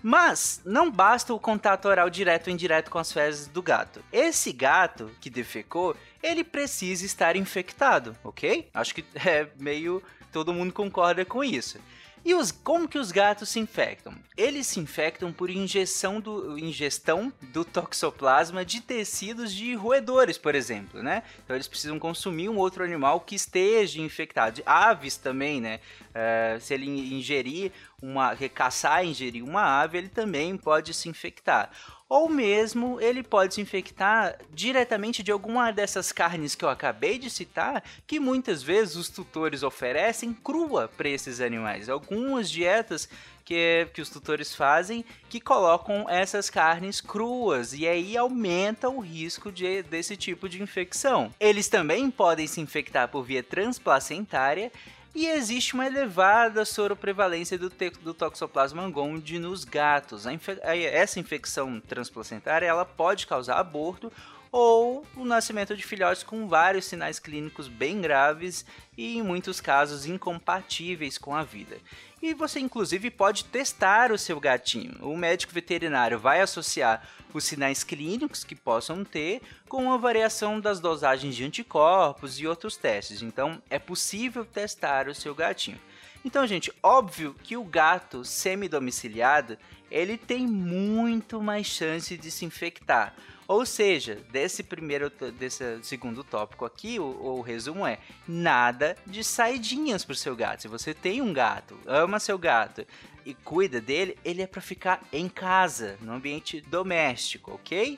Mas 0.01 0.59
não 0.65 0.89
basta 0.89 1.35
o 1.35 1.39
contato 1.39 1.87
oral 1.87 2.09
direto 2.09 2.47
ou 2.47 2.53
indireto 2.53 2.89
com 2.89 2.97
as 2.97 3.11
fezes 3.11 3.45
do 3.45 3.61
gato. 3.61 4.03
Esse 4.11 4.51
gato 4.51 5.11
que 5.21 5.29
defecou, 5.29 5.95
ele 6.23 6.43
precisa 6.43 7.05
estar 7.05 7.35
infectado, 7.35 8.17
ok? 8.23 8.67
Acho 8.73 8.95
que 8.95 9.05
é 9.23 9.47
meio 9.59 10.01
todo 10.31 10.53
mundo 10.53 10.73
concorda 10.73 11.23
com 11.23 11.43
isso. 11.43 11.79
E 12.25 12.33
os, 12.33 12.51
como 12.51 12.87
que 12.87 12.97
os 12.97 13.11
gatos 13.11 13.49
se 13.49 13.59
infectam? 13.59 14.13
Eles 14.35 14.67
se 14.67 14.79
infectam 14.79 15.31
por 15.31 15.49
injeção 15.49 16.19
do, 16.19 16.59
ingestão 16.59 17.31
do 17.53 17.63
toxoplasma 17.63 18.65
de 18.65 18.81
tecidos 18.81 19.53
de 19.53 19.73
roedores, 19.75 20.37
por 20.37 20.53
exemplo, 20.53 21.01
né? 21.01 21.23
Então 21.43 21.55
eles 21.55 21.67
precisam 21.67 21.97
consumir 21.97 22.49
um 22.49 22.57
outro 22.57 22.83
animal 22.83 23.21
que 23.21 23.35
esteja 23.35 24.01
infectado. 24.01 24.61
Aves 24.65 25.15
também, 25.17 25.61
né? 25.61 25.79
Uh, 26.09 26.59
se 26.59 26.73
ele 26.73 26.87
ingerir 26.87 27.71
uma, 28.01 28.35
caçar 28.53 29.05
e 29.05 29.09
ingerir 29.09 29.43
uma 29.43 29.81
ave, 29.81 29.97
ele 29.97 30.09
também 30.09 30.57
pode 30.57 30.93
se 30.93 31.07
infectar 31.09 31.71
ou 32.09 32.29
mesmo 32.29 32.99
ele 33.01 33.21
pode 33.21 33.55
se 33.55 33.61
infectar 33.61 34.37
diretamente 34.53 35.21
de 35.21 35.31
alguma 35.31 35.71
dessas 35.71 36.11
carnes 36.11 36.55
que 36.55 36.63
eu 36.63 36.69
acabei 36.69 37.17
de 37.17 37.29
citar, 37.29 37.83
que 38.05 38.19
muitas 38.19 38.63
vezes 38.63 38.95
os 38.95 39.09
tutores 39.09 39.63
oferecem 39.63 40.33
crua 40.33 40.89
para 40.95 41.09
esses 41.09 41.41
animais. 41.41 41.89
Algumas 41.89 42.49
dietas 42.49 43.09
que, 43.43 43.87
que 43.93 44.01
os 44.01 44.09
tutores 44.09 44.53
fazem 44.53 45.05
que 45.29 45.39
colocam 45.39 46.05
essas 46.09 46.49
carnes 46.49 46.99
cruas 46.99 47.73
e 47.73 47.87
aí 47.87 48.17
aumenta 48.17 48.89
o 48.89 48.99
risco 48.99 49.51
de, 49.51 49.83
desse 49.83 50.17
tipo 50.17 50.49
de 50.49 50.61
infecção. 50.61 51.33
Eles 51.39 51.69
também 51.69 52.11
podem 52.11 52.47
se 52.47 52.59
infectar 52.59 53.07
por 53.07 53.23
via 53.23 53.41
transplacentária 53.43 54.71
e 55.17 55.25
existe 55.25 55.73
uma 55.73 55.87
elevada 55.87 56.63
soroprevalência 56.63 57.57
do, 57.57 57.71
do 58.03 58.13
Toxoplasma 58.13 58.87
gondii 58.87 59.39
nos 59.39 59.65
gatos. 59.65 60.27
Infe 60.27 60.59
essa 60.61 61.19
infecção 61.19 61.81
transplacentária 61.81 62.67
ela 62.67 62.85
pode 62.85 63.25
causar 63.25 63.57
aborto 63.57 64.13
ou 64.51 65.05
o 65.15 65.25
nascimento 65.25 65.75
de 65.75 65.83
filhotes 65.83 66.23
com 66.23 66.47
vários 66.47 66.85
sinais 66.85 67.19
clínicos 67.19 67.67
bem 67.67 68.01
graves 68.01 68.65
e, 68.97 69.17
em 69.17 69.21
muitos 69.21 69.61
casos, 69.61 70.05
incompatíveis 70.05 71.17
com 71.17 71.35
a 71.35 71.43
vida. 71.43 71.77
E 72.21 72.33
você, 72.33 72.59
inclusive, 72.59 73.11
pode 73.11 73.45
testar 73.45 74.11
o 74.11 74.17
seu 74.17 74.39
gatinho. 74.39 74.97
O 75.01 75.15
médico 75.15 75.53
veterinário 75.53 76.17
vai 76.17 76.41
associar 76.41 77.07
os 77.33 77.43
sinais 77.43 77.83
clínicos 77.83 78.43
que 78.43 78.55
possam 78.55 79.03
ter 79.03 79.41
com 79.69 79.91
a 79.91 79.97
variação 79.97 80.59
das 80.59 80.79
dosagens 80.79 81.35
de 81.35 81.43
anticorpos 81.43 82.39
e 82.39 82.47
outros 82.47 82.75
testes. 82.75 83.21
Então, 83.21 83.61
é 83.69 83.77
possível 83.77 84.43
testar 84.45 85.07
o 85.07 85.13
seu 85.13 85.35
gatinho. 85.35 85.79
Então, 86.25 86.45
gente, 86.47 86.73
óbvio 86.81 87.35
que 87.43 87.55
o 87.55 87.63
gato 87.63 88.25
semi-domiciliado 88.25 89.57
ele 89.89 90.17
tem 90.17 90.45
muito 90.45 91.41
mais 91.41 91.67
chance 91.67 92.17
de 92.17 92.31
se 92.31 92.43
infectar 92.43 93.13
ou 93.47 93.65
seja, 93.65 94.15
desse 94.29 94.61
primeiro, 94.61 95.09
desse 95.09 95.81
segundo 95.81 96.23
tópico 96.23 96.65
aqui, 96.65 96.99
o, 96.99 97.03
o 97.03 97.41
resumo 97.41 97.87
é 97.87 97.97
nada 98.27 98.97
de 99.05 99.23
saidinhas 99.23 100.03
pro 100.03 100.15
seu 100.15 100.35
gato. 100.35 100.63
Se 100.63 100.67
você 100.67 100.93
tem 100.93 101.21
um 101.21 101.31
gato, 101.31 101.79
ama 101.85 102.19
seu 102.19 102.37
gato 102.37 102.85
e 103.25 103.33
cuida 103.33 103.79
dele, 103.79 104.17
ele 104.25 104.41
é 104.41 104.47
para 104.47 104.61
ficar 104.61 105.01
em 105.13 105.29
casa, 105.29 105.97
no 106.01 106.13
ambiente 106.13 106.59
doméstico, 106.59 107.53
ok? 107.53 107.97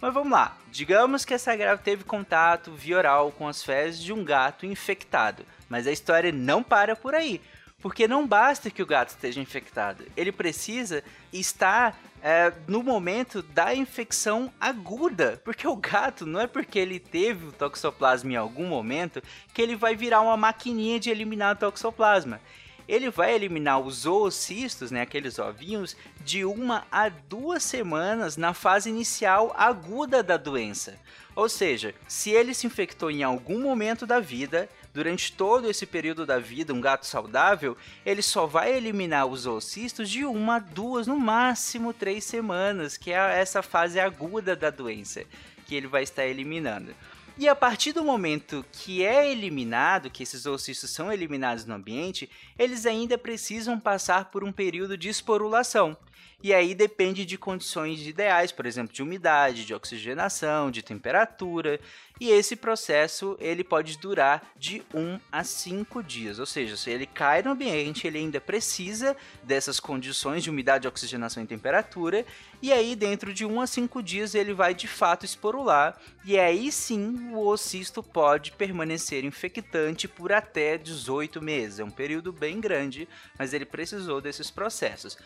Mas 0.00 0.14
vamos 0.14 0.30
lá. 0.30 0.56
Digamos 0.70 1.24
que 1.24 1.34
essa 1.34 1.56
grávida 1.56 1.82
teve 1.82 2.04
contato 2.04 2.72
via 2.72 2.98
oral 2.98 3.32
com 3.32 3.48
as 3.48 3.64
fezes 3.64 4.00
de 4.00 4.12
um 4.12 4.24
gato 4.24 4.66
infectado. 4.66 5.44
Mas 5.68 5.86
a 5.86 5.92
história 5.92 6.30
não 6.30 6.62
para 6.62 6.94
por 6.94 7.14
aí. 7.14 7.40
Porque 7.80 8.06
não 8.06 8.26
basta 8.26 8.70
que 8.70 8.82
o 8.82 8.86
gato 8.86 9.10
esteja 9.10 9.40
infectado, 9.40 10.04
ele 10.16 10.32
precisa 10.32 11.04
estar 11.32 11.96
é, 12.28 12.52
no 12.66 12.82
momento 12.82 13.40
da 13.40 13.72
infecção 13.72 14.52
aguda. 14.60 15.40
Porque 15.44 15.64
o 15.64 15.76
gato, 15.76 16.26
não 16.26 16.40
é 16.40 16.48
porque 16.48 16.76
ele 16.76 16.98
teve 16.98 17.46
o 17.46 17.52
toxoplasma 17.52 18.32
em 18.32 18.34
algum 18.34 18.66
momento 18.66 19.22
que 19.54 19.62
ele 19.62 19.76
vai 19.76 19.94
virar 19.94 20.20
uma 20.22 20.36
maquininha 20.36 20.98
de 20.98 21.08
eliminar 21.08 21.54
o 21.54 21.58
toxoplasma. 21.58 22.40
Ele 22.88 23.10
vai 23.10 23.32
eliminar 23.32 23.78
os 23.78 24.06
oocistos, 24.06 24.90
né, 24.90 25.02
aqueles 25.02 25.38
ovinhos, 25.38 25.96
de 26.24 26.44
uma 26.44 26.84
a 26.90 27.08
duas 27.08 27.62
semanas 27.62 28.36
na 28.36 28.52
fase 28.52 28.90
inicial 28.90 29.54
aguda 29.56 30.20
da 30.20 30.36
doença. 30.36 30.98
Ou 31.36 31.48
seja, 31.48 31.94
se 32.08 32.30
ele 32.30 32.54
se 32.54 32.66
infectou 32.66 33.08
em 33.08 33.22
algum 33.22 33.60
momento 33.60 34.04
da 34.04 34.18
vida, 34.18 34.68
durante 34.96 35.30
todo 35.30 35.68
esse 35.68 35.84
período 35.84 36.24
da 36.24 36.38
vida, 36.38 36.72
um 36.72 36.80
gato 36.80 37.04
saudável, 37.04 37.76
ele 38.04 38.22
só 38.22 38.46
vai 38.46 38.74
eliminar 38.74 39.26
os 39.26 39.44
oocistos 39.44 40.08
de 40.08 40.24
uma, 40.24 40.58
duas, 40.58 41.06
no 41.06 41.18
máximo 41.20 41.92
três 41.92 42.24
semanas, 42.24 42.96
que 42.96 43.12
é 43.12 43.38
essa 43.38 43.62
fase 43.62 44.00
aguda 44.00 44.56
da 44.56 44.70
doença 44.70 45.22
que 45.66 45.74
ele 45.74 45.86
vai 45.86 46.02
estar 46.02 46.24
eliminando. 46.24 46.94
E 47.36 47.46
a 47.46 47.54
partir 47.54 47.92
do 47.92 48.02
momento 48.02 48.64
que 48.72 49.04
é 49.04 49.30
eliminado, 49.30 50.08
que 50.08 50.22
esses 50.22 50.46
oocistos 50.46 50.88
são 50.88 51.12
eliminados 51.12 51.66
no 51.66 51.74
ambiente, 51.74 52.30
eles 52.58 52.86
ainda 52.86 53.18
precisam 53.18 53.78
passar 53.78 54.30
por 54.30 54.42
um 54.42 54.50
período 54.50 54.96
de 54.96 55.10
esporulação. 55.10 55.94
E 56.42 56.52
aí 56.52 56.74
depende 56.74 57.24
de 57.24 57.38
condições 57.38 58.06
ideais, 58.06 58.52
por 58.52 58.66
exemplo, 58.66 58.94
de 58.94 59.02
umidade, 59.02 59.64
de 59.64 59.74
oxigenação, 59.74 60.70
de 60.70 60.82
temperatura. 60.82 61.80
E 62.20 62.30
esse 62.30 62.54
processo 62.54 63.36
ele 63.40 63.64
pode 63.64 63.98
durar 63.98 64.52
de 64.56 64.82
1 64.94 65.18
a 65.32 65.42
5 65.42 66.02
dias. 66.02 66.38
Ou 66.38 66.46
seja, 66.46 66.76
se 66.76 66.90
ele 66.90 67.06
cai 67.06 67.42
no 67.42 67.50
ambiente, 67.50 68.06
ele 68.06 68.18
ainda 68.18 68.40
precisa 68.40 69.16
dessas 69.42 69.80
condições 69.80 70.44
de 70.44 70.50
umidade, 70.50 70.86
oxigenação 70.86 71.42
e 71.42 71.46
temperatura. 71.46 72.24
E 72.62 72.72
aí, 72.72 72.94
dentro 72.94 73.34
de 73.34 73.44
1 73.44 73.60
a 73.60 73.66
5 73.66 74.02
dias, 74.02 74.34
ele 74.34 74.52
vai 74.52 74.74
de 74.74 74.86
fato 74.86 75.24
esporular. 75.24 75.98
E 76.24 76.38
aí 76.38 76.70
sim 76.70 77.30
o 77.32 77.46
ocisto 77.46 78.02
pode 78.02 78.52
permanecer 78.52 79.24
infectante 79.24 80.06
por 80.06 80.32
até 80.32 80.76
18 80.76 81.40
meses. 81.42 81.80
É 81.80 81.84
um 81.84 81.90
período 81.90 82.32
bem 82.32 82.60
grande, 82.60 83.08
mas 83.38 83.52
ele 83.52 83.64
precisou 83.64 84.20
desses 84.20 84.50
processos. 84.50 85.16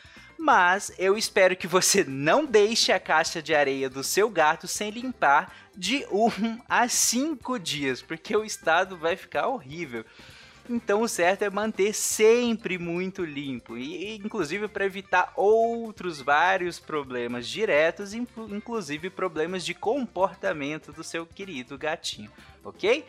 Mas 0.40 0.90
eu 0.98 1.18
espero 1.18 1.54
que 1.54 1.66
você 1.66 2.02
não 2.02 2.46
deixe 2.46 2.90
a 2.90 2.98
caixa 2.98 3.42
de 3.42 3.54
areia 3.54 3.90
do 3.90 4.02
seu 4.02 4.30
gato 4.30 4.66
sem 4.66 4.90
limpar 4.90 5.54
de 5.76 6.06
1 6.10 6.60
a 6.66 6.88
5 6.88 7.58
dias, 7.58 8.00
porque 8.00 8.34
o 8.34 8.42
estado 8.42 8.96
vai 8.96 9.16
ficar 9.16 9.48
horrível. 9.48 10.02
Então 10.66 11.02
o 11.02 11.08
certo 11.08 11.42
é 11.42 11.50
manter 11.50 11.92
sempre 11.92 12.78
muito 12.78 13.22
limpo 13.22 13.76
e 13.76 14.16
inclusive 14.16 14.66
para 14.66 14.86
evitar 14.86 15.30
outros 15.36 16.22
vários 16.22 16.78
problemas 16.78 17.46
diretos, 17.46 18.14
inclusive 18.14 19.10
problemas 19.10 19.62
de 19.62 19.74
comportamento 19.74 20.90
do 20.90 21.04
seu 21.04 21.26
querido 21.26 21.76
gatinho, 21.76 22.30
ok? 22.64 23.04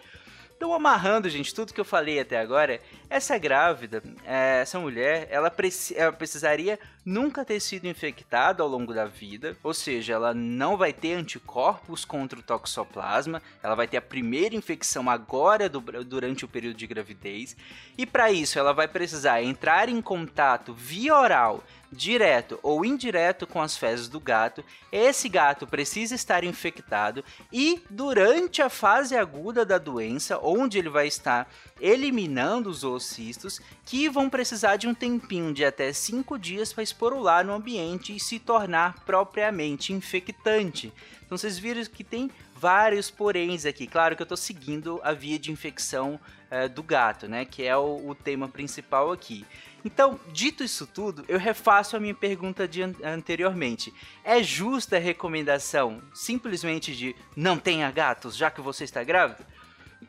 Então, 0.61 0.75
amarrando, 0.75 1.27
gente, 1.27 1.55
tudo 1.55 1.73
que 1.73 1.81
eu 1.81 1.83
falei 1.83 2.19
até 2.19 2.39
agora, 2.39 2.79
essa 3.09 3.35
grávida, 3.35 4.03
é, 4.23 4.61
essa 4.61 4.79
mulher, 4.79 5.27
ela, 5.31 5.49
preci 5.49 5.97
ela 5.97 6.13
precisaria 6.13 6.79
nunca 7.03 7.43
ter 7.43 7.59
sido 7.59 7.87
infectada 7.87 8.61
ao 8.61 8.69
longo 8.69 8.93
da 8.93 9.07
vida, 9.07 9.57
ou 9.63 9.73
seja, 9.73 10.13
ela 10.13 10.35
não 10.35 10.77
vai 10.77 10.93
ter 10.93 11.13
anticorpos 11.13 12.05
contra 12.05 12.37
o 12.37 12.43
toxoplasma, 12.43 13.41
ela 13.63 13.73
vai 13.73 13.87
ter 13.87 13.97
a 13.97 14.03
primeira 14.03 14.55
infecção 14.55 15.09
agora 15.09 15.67
durante 15.67 16.45
o 16.45 16.47
período 16.47 16.77
de 16.77 16.85
gravidez, 16.85 17.57
e 17.97 18.05
para 18.05 18.31
isso 18.31 18.59
ela 18.59 18.71
vai 18.71 18.87
precisar 18.87 19.41
entrar 19.41 19.89
em 19.89 19.99
contato 19.99 20.75
via 20.75 21.17
oral 21.17 21.63
direto 21.91 22.59
ou 22.63 22.85
indireto 22.85 23.45
com 23.45 23.61
as 23.61 23.75
fezes 23.75 24.07
do 24.07 24.19
gato, 24.19 24.63
esse 24.91 25.27
gato 25.27 25.67
precisa 25.67 26.15
estar 26.15 26.43
infectado 26.43 27.23
e 27.51 27.81
durante 27.89 28.61
a 28.61 28.69
fase 28.69 29.17
aguda 29.17 29.65
da 29.65 29.77
doença, 29.77 30.39
onde 30.41 30.79
ele 30.79 30.89
vai 30.89 31.07
estar 31.07 31.51
eliminando 31.79 32.69
os 32.69 32.83
oocistos, 32.83 33.59
que 33.85 34.07
vão 34.07 34.29
precisar 34.29 34.77
de 34.77 34.87
um 34.87 34.93
tempinho 34.93 35.53
de 35.53 35.65
até 35.65 35.91
5 35.91 36.37
dias 36.39 36.71
para 36.71 36.83
esporular 36.83 37.45
no 37.45 37.53
ambiente 37.53 38.15
e 38.15 38.19
se 38.19 38.39
tornar 38.39 39.03
propriamente 39.03 39.91
infectante. 39.91 40.93
Então 41.25 41.37
vocês 41.37 41.57
viram 41.57 41.83
que 41.85 42.03
tem 42.03 42.29
vários 42.61 43.09
poréns 43.09 43.65
aqui. 43.65 43.87
Claro 43.87 44.15
que 44.15 44.21
eu 44.21 44.25
estou 44.25 44.37
seguindo 44.37 45.01
a 45.03 45.13
via 45.13 45.39
de 45.39 45.51
infecção 45.51 46.19
é, 46.51 46.67
do 46.67 46.83
gato, 46.83 47.27
né? 47.27 47.43
Que 47.43 47.63
é 47.63 47.75
o, 47.75 48.09
o 48.09 48.13
tema 48.13 48.47
principal 48.47 49.11
aqui. 49.11 49.43
Então, 49.83 50.19
dito 50.31 50.63
isso 50.63 50.85
tudo, 50.85 51.25
eu 51.27 51.39
refaço 51.39 51.97
a 51.97 51.99
minha 51.99 52.13
pergunta 52.13 52.67
de 52.67 52.83
an 52.83 52.93
anteriormente. 53.03 53.91
É 54.23 54.43
justa 54.43 54.97
a 54.97 54.99
recomendação 54.99 56.03
simplesmente 56.13 56.95
de 56.95 57.15
não 57.35 57.57
tenha 57.57 57.89
gatos 57.89 58.37
já 58.37 58.51
que 58.51 58.61
você 58.61 58.83
está 58.83 59.03
grávida? 59.03 59.43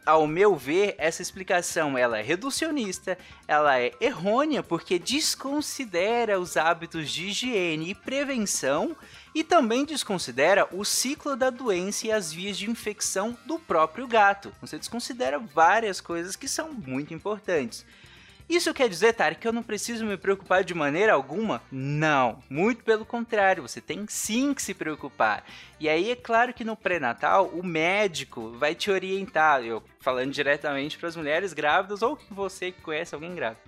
Ao 0.04 0.26
meu 0.26 0.56
ver, 0.56 0.96
essa 0.98 1.22
explicação 1.22 1.96
ela 1.96 2.18
é 2.18 2.22
reducionista, 2.22 3.16
ela 3.46 3.78
é 3.78 3.92
errônea 4.00 4.60
porque 4.60 4.98
desconsidera 4.98 6.40
os 6.40 6.56
hábitos 6.56 7.08
de 7.08 7.26
higiene 7.26 7.90
e 7.90 7.94
prevenção 7.94 8.96
e 9.32 9.44
também 9.44 9.84
desconsidera 9.84 10.66
o 10.72 10.84
ciclo 10.84 11.36
da 11.36 11.50
doença 11.50 12.08
e 12.08 12.12
as 12.12 12.32
vias 12.32 12.58
de 12.58 12.68
infecção 12.68 13.38
do 13.46 13.60
próprio 13.60 14.08
gato. 14.08 14.52
Você 14.60 14.76
desconsidera 14.76 15.38
várias 15.38 16.00
coisas 16.00 16.34
que 16.34 16.48
são 16.48 16.72
muito 16.72 17.14
importantes. 17.14 17.86
Isso 18.48 18.74
quer 18.74 18.88
dizer, 18.88 19.14
Tarek, 19.14 19.40
que 19.40 19.48
eu 19.48 19.52
não 19.52 19.62
preciso 19.62 20.04
me 20.04 20.16
preocupar 20.16 20.64
de 20.64 20.74
maneira 20.74 21.12
alguma? 21.12 21.62
Não, 21.70 22.42
muito 22.50 22.84
pelo 22.84 23.04
contrário, 23.04 23.62
você 23.62 23.80
tem 23.80 24.04
sim 24.08 24.52
que 24.52 24.62
se 24.62 24.74
preocupar. 24.74 25.44
E 25.80 25.88
aí 25.88 26.10
é 26.10 26.16
claro 26.16 26.52
que 26.52 26.64
no 26.64 26.76
pré-natal 26.76 27.48
o 27.48 27.64
médico 27.64 28.52
vai 28.58 28.74
te 28.74 28.90
orientar, 28.90 29.62
eu 29.62 29.82
falando 30.00 30.32
diretamente 30.32 30.98
para 30.98 31.08
as 31.08 31.16
mulheres 31.16 31.52
grávidas 31.52 32.02
ou 32.02 32.18
você 32.30 32.72
que 32.72 32.82
conhece 32.82 33.14
alguém 33.14 33.34
grávido 33.34 33.60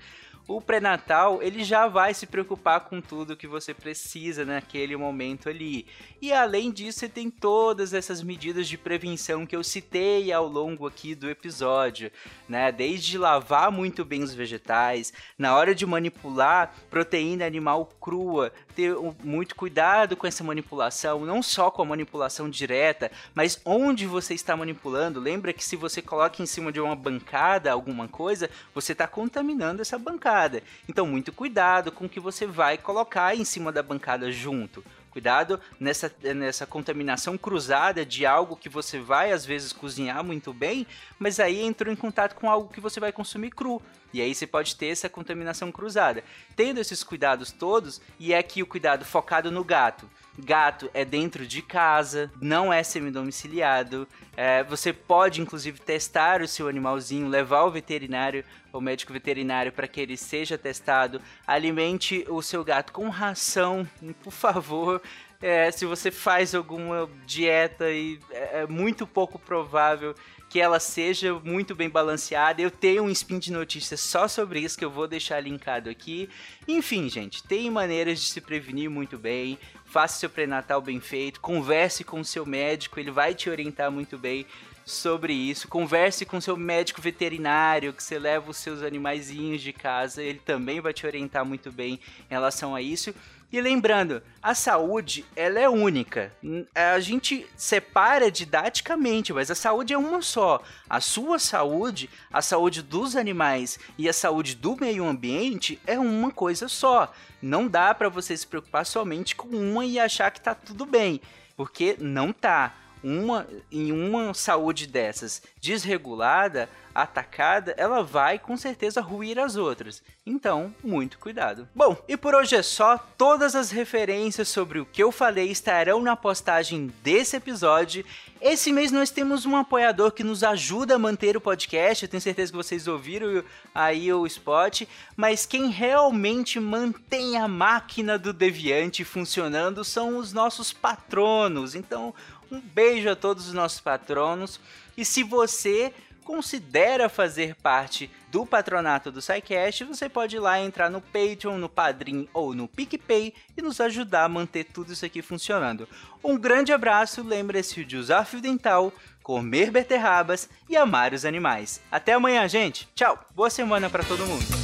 o 0.47 0.61
pré-natal 0.61 1.43
ele 1.43 1.65
já 1.65 1.89
vai 1.89 2.13
se 2.13 2.27
preocupar 2.27 2.81
com 2.81 3.01
tudo 3.01 3.37
que 3.37 3.47
você 3.47 3.73
precisa 3.73 4.45
naquele 4.45 4.95
momento 4.95 5.49
ali. 5.49 5.87
E 6.21 6.33
além 6.33 6.71
disso, 6.71 6.99
você 6.99 7.09
tem 7.09 7.31
todas 7.31 7.95
essas 7.95 8.23
medidas 8.23 8.69
de 8.69 8.77
prevenção 8.77 9.47
que 9.47 9.57
eu 9.57 9.65
citei 9.65 10.33
ao 10.33 10.47
longo 10.47 10.87
aqui 10.87 11.15
do 11.15 11.31
episódio, 11.31 12.11
né? 12.49 12.71
Desde 12.71 13.17
lavar 13.17 13.71
muito 13.71 14.05
bem 14.05 14.23
os 14.23 14.35
vegetais, 14.35 15.13
na 15.39 15.57
hora 15.57 15.75
de 15.75 15.87
manipular 15.87 16.75
proteína 16.91 17.47
animal 17.47 17.87
crua, 18.01 18.53
ter 18.75 18.95
muito 19.23 19.55
cuidado 19.55 20.17
com 20.17 20.27
essa 20.27 20.45
manipulação, 20.45 21.25
não 21.25 21.43
só 21.43 21.71
com 21.71 21.83
a 21.83 21.87
manipulação 21.87 22.51
direta, 22.51 23.11
mas 23.35 23.61
onde 23.65 24.07
você 24.07 24.35
está 24.35 24.55
manipulando. 24.57 25.21
Lembra 25.21 25.53
que 25.53 25.65
se 25.65 25.77
você 25.77 26.03
coloca 26.03 26.43
em 26.43 26.47
cima 26.47 26.71
de 26.71 26.81
uma 26.81 26.95
bancada 26.95 27.73
alguma 27.73 28.09
coisa, 28.09 28.51
você 28.75 28.93
está 28.93 29.07
contaminando 29.07 29.81
essa 29.81 29.99
bancada 29.99 30.34
bancada. 30.35 30.63
Então, 30.89 31.07
muito 31.07 31.33
cuidado 31.33 31.93
com 31.93 32.07
o 32.07 32.09
que 32.09 32.19
você 32.19 32.47
vai 32.47 32.77
colocar 32.77 33.37
em 33.37 33.45
cima 33.45 33.71
da 33.71 33.83
bancada 33.83 34.31
junto. 34.33 34.85
Cuidado 35.11 35.61
nessa, 35.79 36.13
nessa 36.35 36.67
contaminação 36.67 37.39
cruzada 37.39 38.05
de 38.05 38.27
algo 38.27 38.57
que 38.57 38.69
você 38.69 38.99
vai 38.99 39.31
às 39.31 39.47
vezes 39.47 39.73
cozinhar 39.73 40.25
muito 40.25 40.53
bem, 40.53 40.85
mas 41.21 41.39
aí 41.39 41.63
entrou 41.63 41.93
em 41.93 41.97
contato 41.97 42.35
com 42.35 42.51
algo 42.51 42.73
que 42.73 42.81
você 42.81 42.99
vai 42.99 43.13
consumir 43.13 43.51
cru. 43.51 43.81
E 44.15 44.21
aí 44.21 44.33
você 44.33 44.47
pode 44.47 44.77
ter 44.77 44.87
essa 44.87 45.09
contaminação 45.09 45.73
cruzada. 45.73 46.23
Tendo 46.55 46.79
esses 46.79 47.03
cuidados 47.03 47.51
todos, 47.51 48.01
e 48.17 48.33
é 48.33 48.39
aqui 48.39 48.63
o 48.63 48.67
cuidado 48.67 49.05
focado 49.05 49.51
no 49.51 49.65
gato. 49.65 50.09
Gato 50.39 50.89
é 50.95 51.05
dentro 51.05 51.45
de 51.45 51.61
casa, 51.61 52.31
não 52.41 52.73
é 52.73 52.85
semidomiciliado. 52.85 54.07
É, 54.37 54.63
você 54.63 54.93
pode, 54.93 55.41
inclusive, 55.41 55.81
testar 55.81 56.43
o 56.43 56.47
seu 56.47 56.69
animalzinho, 56.69 57.27
levar 57.27 57.65
o 57.65 57.73
veterinário, 57.73 58.45
o 58.73 58.81
médico 58.81 59.13
veterinário, 59.13 59.73
para 59.73 59.89
que 59.89 60.01
ele 60.01 60.17
seja 60.17 60.57
testado. 60.57 61.21
Alimente 61.45 62.25
o 62.29 62.41
seu 62.41 62.63
gato 62.63 62.93
com 62.93 63.09
ração, 63.09 63.85
por 64.23 64.33
favor. 64.33 65.03
É, 65.43 65.73
se 65.73 65.85
você 65.85 66.13
faz 66.13 66.55
alguma 66.55 67.11
dieta 67.27 67.91
e 67.91 68.21
é, 68.31 68.61
é 68.61 68.67
muito 68.67 69.07
pouco 69.09 69.41
provável 69.41 70.15
que 70.55 70.61
ela 70.61 70.79
seja 70.79 71.35
muito 71.43 71.75
bem 71.75 71.91
balanceada. 71.91 72.63
Eu 72.63 72.71
tenho 72.71 73.03
um 73.03 73.11
spin 73.11 73.41
de 73.41 73.51
notícias 73.51 73.99
só 73.99 74.29
sobre 74.29 74.61
isso 74.61 74.79
que 74.79 74.85
eu 74.85 74.91
vou 74.91 75.09
deixar 75.09 75.41
linkado 75.41 75.91
aqui. 75.91 76.29
Enfim, 76.69 77.11
gente, 77.11 77.43
tem 77.43 77.69
maneiras 77.69 78.21
de 78.21 78.29
se 78.29 78.41
prevenir 78.41 78.89
muito 78.89 79.19
bem. 79.19 79.59
Faça 79.85 80.21
seu 80.21 80.31
pré-natal 80.31 80.81
bem 80.81 81.01
feito, 81.01 81.41
converse 81.41 82.05
com 82.05 82.21
o 82.21 82.25
seu 82.25 82.47
médico, 82.47 83.01
ele 83.01 83.11
vai 83.11 83.35
te 83.35 83.51
orientar 83.51 83.91
muito 83.91 84.17
bem 84.17 84.47
sobre 84.85 85.33
isso. 85.33 85.67
Converse 85.67 86.25
com 86.25 86.41
seu 86.41 86.57
médico 86.57 87.03
veterinário, 87.03 87.93
que 87.93 88.03
você 88.03 88.17
leva 88.17 88.49
os 88.49 88.57
seus 88.57 88.81
animaizinhos 88.81 89.61
de 89.61 89.73
casa, 89.73 90.23
ele 90.23 90.39
também 90.39 90.81
vai 90.81 90.93
te 90.93 91.05
orientar 91.05 91.45
muito 91.45 91.73
bem 91.73 91.95
em 91.95 92.31
relação 92.31 92.77
a 92.77 92.81
isso. 92.81 93.13
E 93.53 93.61
lembrando, 93.61 94.23
a 94.43 94.55
saúde, 94.55 95.25
ela 95.37 95.61
é 95.61 95.69
única. 95.69 96.33
A 96.75 96.99
gente 96.99 97.47
separa 97.57 98.31
didaticamente, 98.31 99.33
mas 99.33 99.51
a 99.51 99.55
saúde 99.55 99.93
é 99.93 99.99
uma 99.99 100.21
só. 100.23 100.63
A 100.91 101.01
sua 101.01 101.39
saúde, 101.39 102.11
a 102.33 102.43
saúde 102.43 102.83
dos 102.83 103.15
animais 103.15 103.79
e 103.97 104.09
a 104.09 104.13
saúde 104.13 104.55
do 104.57 104.77
meio 104.77 105.07
ambiente 105.07 105.81
é 105.87 105.99
uma 105.99 106.31
coisa 106.31 106.69
só. 106.69 107.13
Não 107.41 107.69
dá 107.69 107.95
para 107.95 108.09
você 108.09 108.37
se 108.37 108.47
preocupar 108.47 108.85
somente 108.85 109.37
com 109.37 109.49
uma 109.49 109.85
e 109.85 110.01
achar 110.01 110.31
que 110.31 110.41
tá 110.41 110.55
tudo 110.55 110.85
bem, 110.85 111.21
porque 111.57 111.97
não 112.01 112.33
tá. 112.33 112.75
Uma 113.05 113.47
em 113.71 113.93
uma 113.93 114.33
saúde 114.33 114.87
dessas 114.87 115.43
desregulada, 115.61 116.69
atacada, 116.95 117.75
ela 117.77 118.03
vai 118.03 118.39
com 118.39 118.57
certeza 118.57 119.01
ruir 119.01 119.39
as 119.39 119.57
outras. 119.57 120.03
Então, 120.25 120.75
muito 120.83 121.19
cuidado. 121.19 121.69
Bom, 121.75 121.97
e 122.09 122.17
por 122.17 122.35
hoje 122.35 122.57
é 122.57 122.63
só. 122.63 122.97
Todas 123.19 123.55
as 123.55 123.71
referências 123.71 124.49
sobre 124.49 124.79
o 124.79 124.87
que 124.87 125.03
eu 125.03 125.11
falei 125.11 125.51
estarão 125.51 126.01
na 126.01 126.17
postagem 126.17 126.93
desse 127.03 127.37
episódio. 127.37 128.05
Esse 128.41 128.73
mês 128.73 128.93
nós 128.93 129.11
temos 129.11 129.45
um 129.45 129.57
apoiador 129.57 130.13
que 130.13 130.23
nos 130.23 130.43
ajuda 130.43 130.95
a 130.95 130.99
manter 130.99 131.37
o 131.37 131.41
podcast. 131.41 132.05
Eu 132.05 132.09
tenho 132.09 132.21
certeza 132.21 132.53
que 132.53 132.57
vocês 132.57 132.87
ouviram 132.87 133.45
aí 133.75 134.13
o 134.13 134.27
spot. 134.27 134.83
Mas 135.17 135.45
quem 135.45 135.69
realmente 135.69 136.61
mantém 136.61 137.37
a 137.37 137.49
máquina 137.49 138.19
do 138.19 138.33
Deviante 138.33 139.05
funcionando 139.05 139.85
são 139.85 140.17
os 140.19 140.33
nossos 140.33 140.73
patronos. 140.73 141.75
Então, 141.75 142.15
um 142.51 142.61
beijo 142.61 143.09
a 143.09 143.17
todos 143.17 143.49
os 143.49 143.55
nossos 143.55 143.81
patronos. 143.81 144.61
E 144.97 145.05
se 145.05 145.23
você 145.23 145.93
considera 146.25 147.09
fazer 147.09 147.55
parte 147.57 148.11
do 148.31 148.45
patronato 148.47 149.13
do 149.13 149.21
SciCast, 149.21 149.85
você 149.85 150.09
pode 150.09 150.37
ir 150.37 150.41
lá 150.41 150.59
entrar 150.59 150.91
no 150.91 151.01
Patreon, 151.01 151.59
no 151.59 151.69
Padrim 151.69 152.29
ou 152.33 152.55
no 152.55 152.67
PicPay 152.67 153.35
e 153.57 153.63
nos 153.63 153.81
ajudar 153.81 154.25
a 154.25 154.29
manter 154.29 154.65
tudo 154.65 154.93
isso 154.93 155.05
aqui 155.05 155.23
funcionando. 155.23 155.87
Um 156.23 156.37
grande 156.37 156.73
abraço, 156.73 157.23
lembre-se 157.23 157.85
de 157.85 157.97
usar 157.97 158.25
fio 158.25 158.41
dental, 158.41 158.93
comer 159.23 159.71
beterrabas 159.71 160.49
e 160.69 160.77
amar 160.77 161.13
os 161.13 161.25
animais. 161.25 161.81
Até 161.93 162.15
amanhã, 162.15 162.49
gente. 162.49 162.89
Tchau. 162.95 163.19
Boa 163.35 163.51
semana 163.51 163.89
para 163.89 164.03
todo 164.03 164.27
mundo. 164.27 164.64